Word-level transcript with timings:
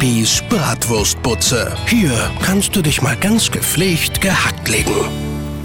Bibis 0.00 0.42
Bratwurstbutze. 0.48 1.76
Hier 1.86 2.10
kannst 2.42 2.74
du 2.74 2.80
dich 2.80 3.02
mal 3.02 3.16
ganz 3.16 3.50
gepflegt 3.50 4.22
gehackt 4.22 4.66
legen. 4.66 4.94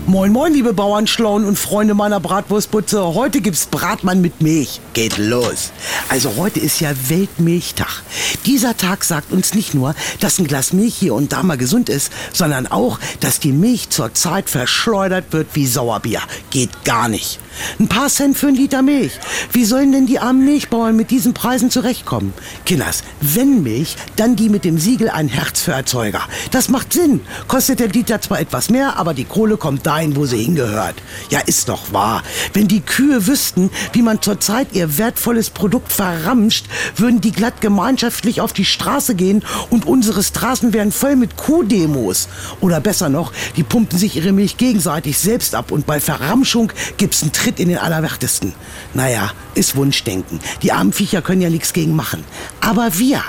Moin 0.07 0.33
moin, 0.33 0.53
liebe 0.53 0.73
Bauernschlauen 0.73 1.45
und 1.45 1.57
Freunde 1.57 1.93
meiner 1.93 2.19
Bratwurstbutze. 2.19 3.15
Heute 3.15 3.39
gibt's 3.39 3.65
Bratmann 3.65 4.19
mit 4.19 4.41
Milch. 4.41 4.81
Geht 4.91 5.17
los. 5.17 5.71
Also 6.07 6.35
heute 6.37 6.59
ist 6.59 6.79
ja 6.81 6.91
Weltmilchtag. 7.09 8.03
Dieser 8.45 8.77
Tag 8.77 9.03
sagt 9.03 9.31
uns 9.31 9.53
nicht 9.55 9.73
nur, 9.73 9.95
dass 10.19 10.37
ein 10.37 10.47
Glas 10.47 10.71
Milch 10.71 10.95
hier 10.95 11.15
und 11.15 11.31
da 11.31 11.41
mal 11.41 11.57
gesund 11.57 11.89
ist, 11.89 12.11
sondern 12.31 12.67
auch, 12.67 12.99
dass 13.21 13.39
die 13.39 13.51
Milch 13.51 13.89
zurzeit 13.89 14.49
verschleudert 14.49 15.25
wird 15.31 15.47
wie 15.53 15.65
Sauerbier. 15.65 16.21
Geht 16.51 16.85
gar 16.85 17.09
nicht. 17.09 17.39
Ein 17.79 17.87
paar 17.87 18.09
Cent 18.09 18.37
für 18.37 18.47
ein 18.47 18.55
Liter 18.55 18.81
Milch. 18.81 19.13
Wie 19.51 19.65
sollen 19.65 19.91
denn 19.91 20.05
die 20.05 20.19
armen 20.19 20.45
Milchbauern 20.45 20.95
mit 20.95 21.09
diesen 21.09 21.33
Preisen 21.33 21.71
zurechtkommen? 21.71 22.33
Kinders, 22.65 23.03
wenn 23.21 23.63
Milch, 23.63 23.95
dann 24.17 24.35
die 24.35 24.49
mit 24.49 24.65
dem 24.65 24.77
Siegel 24.77 25.09
ein 25.09 25.29
Herz 25.29 25.61
für 25.61 25.71
Erzeuger. 25.71 26.21
Das 26.51 26.69
macht 26.69 26.93
Sinn. 26.93 27.21
Kostet 27.47 27.79
der 27.79 27.87
Liter 27.87 28.21
zwar 28.21 28.39
etwas 28.39 28.69
mehr, 28.69 28.97
aber 28.97 29.13
die 29.13 29.23
Kohle 29.23 29.57
kommt 29.57 29.85
dahin, 29.85 30.15
wo 30.15 30.25
sie 30.25 30.43
hingehört. 30.43 30.95
Ja, 31.29 31.39
ist 31.39 31.69
doch 31.69 31.93
wahr. 31.93 32.23
Wenn 32.53 32.67
die 32.67 32.81
Kühe 32.81 33.25
wüssten, 33.25 33.71
wie 33.93 34.01
man 34.01 34.21
zurzeit 34.21 34.67
ihr 34.73 34.97
wertvolles 34.97 35.49
Produkt 35.49 35.93
verramscht, 35.95 36.65
würden 36.95 37.21
die 37.21 37.31
glatt 37.31 37.61
gemeinschaftlich 37.61 38.41
auf 38.41 38.53
die 38.53 38.65
Straße 38.65 39.15
gehen 39.15 39.43
und 39.69 39.85
unsere 39.85 40.23
Straßen 40.23 40.73
wären 40.73 40.91
voll 40.91 41.15
mit 41.15 41.37
Kuhdemos. 41.37 42.27
Oder 42.61 42.79
besser 42.79 43.09
noch, 43.09 43.31
die 43.55 43.63
pumpen 43.63 43.97
sich 43.97 44.15
ihre 44.15 44.31
Milch 44.31 44.57
gegenseitig 44.57 45.17
selbst 45.17 45.55
ab 45.55 45.71
und 45.71 45.85
bei 45.85 45.99
Verramschung 45.99 46.71
gibt's 46.97 47.21
einen 47.21 47.31
Tritt 47.31 47.59
in 47.59 47.69
den 47.69 47.77
Allerwertesten. 47.77 48.53
Naja, 48.93 49.31
ist 49.55 49.75
Wunschdenken. 49.75 50.39
Die 50.61 50.71
armen 50.71 50.93
Viecher 50.93 51.21
können 51.21 51.41
ja 51.41 51.49
nichts 51.49 51.73
gegen 51.73 51.95
machen. 51.95 52.23
Aber 52.61 52.97
wir, 52.97 53.21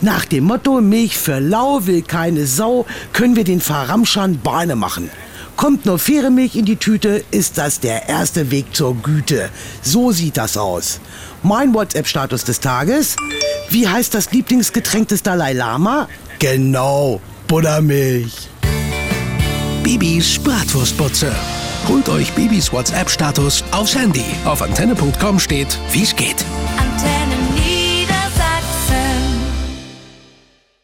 nach 0.00 0.24
dem 0.24 0.44
Motto 0.44 0.80
Milch 0.80 1.16
für 1.16 1.38
lau 1.38 1.86
will 1.86 2.02
keine 2.02 2.46
Sau, 2.46 2.86
können 3.12 3.36
wir 3.36 3.44
den 3.44 3.60
Verramschern 3.60 4.40
Beine 4.42 4.76
machen. 4.76 5.10
Kommt 5.58 5.86
nur 5.86 5.98
faire 5.98 6.30
Milch 6.30 6.54
in 6.54 6.64
die 6.64 6.76
Tüte, 6.76 7.24
ist 7.32 7.58
das 7.58 7.80
der 7.80 8.08
erste 8.08 8.52
Weg 8.52 8.76
zur 8.76 8.94
Güte. 8.94 9.50
So 9.82 10.12
sieht 10.12 10.36
das 10.36 10.56
aus. 10.56 11.00
Mein 11.42 11.74
WhatsApp-Status 11.74 12.44
des 12.44 12.60
Tages. 12.60 13.16
Wie 13.68 13.88
heißt 13.88 14.14
das 14.14 14.30
Lieblingsgetränk 14.30 15.08
des 15.08 15.24
Dalai 15.24 15.54
Lama? 15.54 16.08
Genau, 16.38 17.20
Buttermilch. 17.48 18.48
Bibis 19.82 20.38
Bratwurstbutze. 20.38 21.32
Holt 21.88 22.08
euch 22.08 22.30
Bibis 22.34 22.72
WhatsApp-Status 22.72 23.64
aufs 23.72 23.96
Handy. 23.96 24.26
Auf 24.44 24.62
antenne.com 24.62 25.40
steht, 25.40 25.76
wie's 25.90 26.14
geht. 26.14 26.36
Antenne. 26.76 27.17